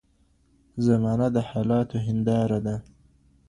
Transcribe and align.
زمانه 0.85 1.27
د 1.35 1.37
حالاتو 1.49 1.97
هنداره 2.07 2.59
ده. 2.65 2.75